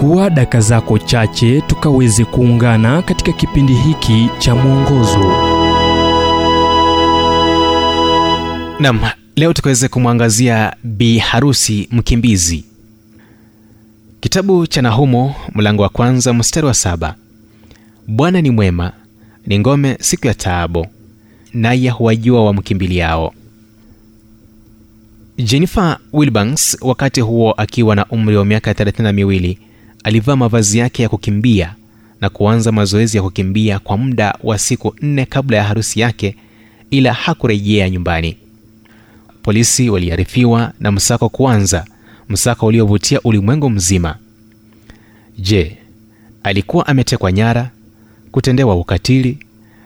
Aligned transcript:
chukua 0.00 0.30
daka 0.30 0.60
zako 0.60 0.98
chache 0.98 1.60
tukaweze 1.60 2.24
kuungana 2.24 3.02
katika 3.02 3.32
kipindi 3.32 3.74
hiki 3.74 4.28
cha 4.38 4.54
mwongozo. 4.54 5.18
Nam 8.78 9.00
leo 9.36 9.52
tukaweze 9.52 9.88
kumwangazia 9.88 10.76
bi 10.84 11.18
harusi 11.18 11.88
mkimbizi. 11.92 12.64
Kitabu 14.20 14.66
cha 14.66 14.82
nahumo 14.82 15.34
mlango 15.54 15.82
wa 15.82 15.88
kwanza 15.88 16.32
mstari 16.34 16.66
wa 16.66 16.74
saba. 16.74 17.14
Bwana 18.06 18.40
ni 18.40 18.50
mwema 18.50 18.92
ni 19.46 19.58
ngome 19.58 19.96
siku 20.00 20.26
ya 20.26 20.34
taabu 20.34 20.86
naye 21.54 21.90
huwajua 21.90 22.44
wamkimbiliao. 22.44 23.32
Jennifer 25.38 25.98
wilbanks 26.12 26.76
wakati 26.80 27.20
huo 27.20 27.52
akiwa 27.52 27.96
na 27.96 28.06
umri 28.06 28.36
wa 28.36 28.44
miaka 28.44 28.72
32 28.72 29.56
alivaa 30.04 30.36
mavazi 30.36 30.78
yake 30.78 31.02
ya 31.02 31.08
kukimbia 31.08 31.74
na 32.20 32.28
kuanza 32.30 32.72
mazoezi 32.72 33.16
ya 33.16 33.22
kukimbia 33.22 33.78
kwa 33.78 33.96
muda 33.98 34.34
wa 34.42 34.58
siku 34.58 34.94
nne 35.02 35.26
kabla 35.26 35.56
ya 35.56 35.64
harusi 35.64 36.00
yake 36.00 36.36
ila 36.90 37.12
hakurejea 37.12 37.90
nyumbani. 37.90 38.36
Polisi 39.42 39.90
waliarifiwa 39.90 40.72
na 40.80 40.92
msako 40.92 41.28
kuanza 41.28 41.84
msako 42.28 42.66
uliovutia 42.66 43.20
ulimwengu 43.20 43.70
mzima. 43.70 44.16
Je 45.38 45.76
alikuwa 46.42 46.86
ametekwa 46.86 47.32
nyara 47.32 47.70
kutendewa 48.32 48.76
ukatili 48.76 49.38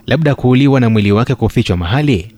labda 0.07 0.35
kuuliwa 0.35 0.81
na 0.81 0.91
mwili 0.91 1.13
wake 1.13 1.35
kufichwa 1.35 1.77
mahali? 1.77 2.31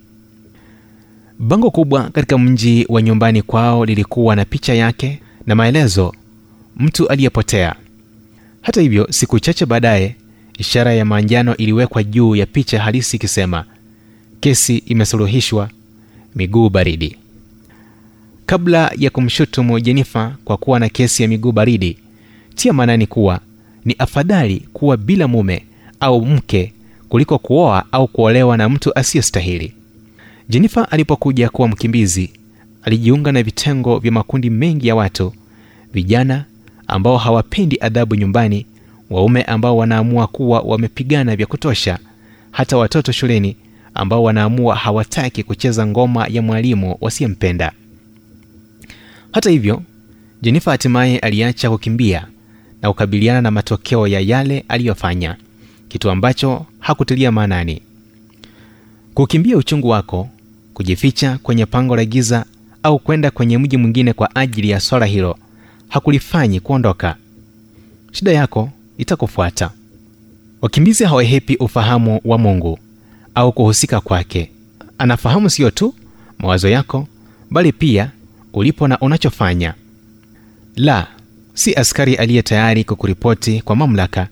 Bango 1.38 1.70
kubwa 1.70 2.10
katika 2.10 2.38
mji 2.38 2.86
wa 2.88 3.02
nyumbani 3.02 3.42
kwao 3.42 3.84
lilikuwa 3.84 4.36
na 4.36 4.44
picha 4.44 4.74
yake 4.74 5.20
na 5.46 5.54
maelezo 5.54 6.14
mtu 6.76 7.08
aliyepotea. 7.08 7.74
Hata 8.62 8.80
hivyo 8.80 9.06
siku 9.10 9.40
chache 9.40 9.66
baadaye 9.66 10.16
ishara 10.58 10.94
ya 10.94 11.04
manjano 11.04 11.56
iliwekwa 11.56 12.02
juu 12.04 12.36
ya 12.36 12.46
picha 12.46 12.82
halisi 12.82 13.16
ikisema 13.16 13.64
kesi 14.40 14.76
imesuluhishwa 14.76 15.70
miguu 16.34 16.68
baridi. 16.68 17.16
Kabla 18.46 18.92
ya 18.98 19.10
kumshutumu 19.10 19.80
jenifa 19.80 20.36
kwa 20.44 20.56
kuwa 20.56 20.80
na 20.80 20.88
kesi 20.88 21.22
ya 21.22 21.28
miguu 21.28 21.52
baridi 21.52 21.98
tia 22.54 22.72
maanani 22.72 23.06
kuwa 23.06 23.40
ni 23.84 23.94
afadhali 23.98 24.68
kuwa 24.72 24.96
bila 24.96 25.28
mume 25.28 25.64
au 26.00 26.26
mke 26.26 26.72
kuliko 27.08 27.38
kuoa 27.38 27.84
au 27.92 28.08
kuolewa 28.08 28.56
na 28.56 28.68
mtu 28.68 28.98
asiyestahili. 28.98 29.72
Jenifa 30.48 30.90
alipokuja 30.90 31.48
kuwa 31.48 31.68
mkimbizi 31.68 32.30
alijiunga 32.82 33.32
na 33.32 33.42
vitengo 33.42 33.98
vya 33.98 34.12
makundi 34.12 34.50
mengi 34.50 34.88
ya 34.88 34.94
watu 34.94 35.32
vijana 35.92 36.44
ambao 36.86 37.16
hawapendi 37.16 37.78
adhabu 37.80 38.14
nyumbani 38.14 38.66
waume 39.10 39.42
ambao 39.42 39.76
wanaamua 39.76 40.26
kuwa 40.26 40.60
wamepigana 40.60 41.36
vya 41.36 41.46
kutosha 41.46 41.98
hata 42.50 42.76
watoto 42.76 43.12
shuleni 43.12 43.56
ambao 43.94 44.22
wanaamua 44.22 44.74
hawataki 44.76 45.42
kucheza 45.42 45.86
ngoma 45.86 46.26
ya 46.26 46.42
mwalimu 46.42 46.96
wasiyempenda. 47.00 47.72
Hata 49.32 49.50
hivyo 49.50 49.82
jenifa 50.42 50.70
hatimaye 50.70 51.18
aliacha 51.18 51.70
kukimbia 51.70 52.26
na 52.82 52.88
kukabiliana 52.88 53.40
na 53.40 53.50
matokeo 53.50 54.06
ya 54.06 54.20
yale 54.20 54.64
aliyofanya 54.68 55.36
kitu 55.88 56.10
ambacho 56.10 56.66
hakutilia 56.78 57.32
maanani. 57.32 57.82
Kukimbia 59.14 59.56
uchungu 59.56 59.88
wako 59.88 60.28
kujificha 60.74 61.38
kwenye 61.42 61.66
pango 61.66 61.96
la 61.96 62.04
giza 62.04 62.44
au 62.82 62.98
kwenda 62.98 63.30
kwenye 63.30 63.58
mji 63.58 63.76
mwingine 63.76 64.12
kwa 64.12 64.36
ajili 64.36 64.70
ya 64.70 64.80
swala 64.80 65.06
hilo 65.06 65.38
hakulifanyi 65.88 66.60
kuondoka. 66.60 67.16
Shida 68.12 68.32
yako 68.32 68.70
itakufuata. 68.98 69.70
Wakimbizi 70.62 71.04
hawahepi 71.04 71.56
ufahamu 71.56 72.20
wa 72.24 72.38
mungu 72.38 72.78
au 73.34 73.52
kuhusika 73.52 74.00
kwake. 74.00 74.50
Anafahamu 74.98 75.50
siyo 75.50 75.70
tu 75.70 75.94
mawazo 76.38 76.68
yako 76.68 77.08
bali 77.50 77.72
pia 77.72 78.10
ulipo 78.52 78.88
na 78.88 78.98
unachofanya. 78.98 79.74
La 80.76 81.06
si 81.54 81.74
askari 81.74 82.14
aliye 82.14 82.42
tayari 82.42 82.84
kukuripoti 82.84 83.60
kwa 83.62 83.76
mamlaka 83.76 84.28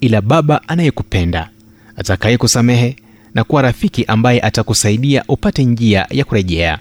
ila 0.00 0.20
baba 0.20 0.68
anayekupenda 0.68 1.50
atakaye 1.96 2.38
kusamehe 2.38 2.96
na 3.34 3.44
kuwa 3.44 3.62
rafiki 3.62 4.04
ambaye 4.04 4.40
atakusaidia 4.40 5.24
upate 5.28 5.64
njia 5.64 6.06
ya 6.10 6.24
kurejea. 6.24 6.78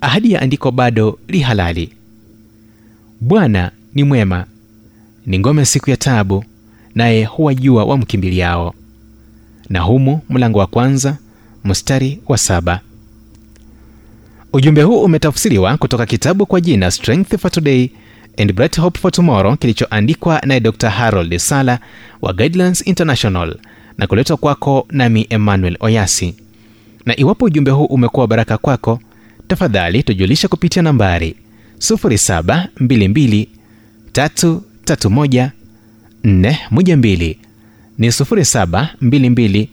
Ahadi 0.00 0.32
ya 0.32 0.42
andiko 0.42 0.70
bado 0.70 1.18
li 1.28 1.40
halali 1.40 1.92
bwana 3.28 3.70
ni 3.94 4.04
mwema. 4.04 4.44
Ni 5.26 5.38
ngome 5.38 5.64
siku 5.64 5.90
ya 5.90 5.96
tabu 5.96 6.44
naye 6.94 7.24
huwajua 7.24 7.84
wamkimbiliao. 7.84 8.74
Na 9.68 9.80
humu 9.80 10.20
mlango 10.30 10.58
wa 10.58 10.66
kwanza 10.66 11.16
mstari 11.64 12.20
wa 12.28 12.38
saba. 12.38 12.80
Ujumbe 14.52 14.82
huu 14.82 15.02
umetafsiriwa 15.02 15.76
kutoka 15.76 16.06
kitabu 16.06 16.46
kwa 16.46 16.60
jina 16.60 16.90
strength 16.90 17.36
for 17.38 17.50
today 17.50 17.88
and 18.38 18.52
bright 18.52 18.80
hope 18.80 18.98
for 19.00 19.12
tomorrow 19.12 19.56
kilichoandikwa 19.56 20.40
naye 20.46 20.60
dr 20.60 20.88
harold 20.90 21.36
sala 21.38 21.78
wa 22.22 22.32
guidelines 22.32 22.86
international 22.86 23.56
na 23.98 24.06
kuletwa 24.06 24.36
kwako 24.36 24.86
nami 24.90 25.26
emmanuel 25.30 25.76
oyasi. 25.80 26.34
Na 27.06 27.16
iwapo 27.20 27.44
ujumbe 27.44 27.70
huu 27.70 27.84
umekuwa 27.84 28.26
baraka 28.26 28.58
kwako 28.58 29.00
tafadhali 29.48 30.02
tujulisha 30.02 30.48
kupitia 30.48 30.82
nambari 30.82 31.36
722 31.78 33.48
331 34.12 35.50
412 36.22 37.36
ni 37.98 38.08
722 38.08 39.68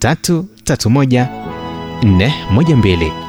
331 0.00 1.28
412 2.02 3.27